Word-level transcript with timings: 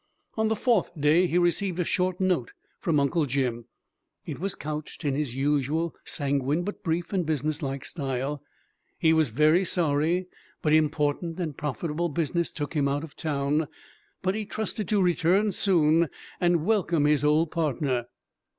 On 0.35 0.47
the 0.47 0.55
fourth 0.55 0.89
day 0.99 1.27
he 1.27 1.37
received 1.37 1.79
a 1.79 1.83
short 1.83 2.19
note 2.19 2.53
from 2.79 2.99
Uncle 2.99 3.27
Jim; 3.27 3.65
it 4.25 4.39
was 4.39 4.55
couched 4.55 5.05
in 5.05 5.13
his 5.13 5.35
usual 5.35 5.93
sanguine 6.03 6.63
but 6.63 6.83
brief 6.83 7.13
and 7.13 7.23
business 7.23 7.61
like 7.61 7.85
style. 7.85 8.41
He 8.97 9.13
was 9.13 9.29
very 9.29 9.63
sorry, 9.63 10.25
but 10.63 10.73
important 10.73 11.39
and 11.39 11.55
profitable 11.55 12.09
business 12.09 12.51
took 12.51 12.73
him 12.73 12.87
out 12.87 13.03
of 13.03 13.15
town, 13.15 13.67
but 14.23 14.33
he 14.33 14.43
trusted 14.43 14.87
to 14.87 15.03
return 15.03 15.51
soon 15.51 16.09
and 16.39 16.65
welcome 16.65 17.05
his 17.05 17.23
old 17.23 17.51
partner. 17.51 18.05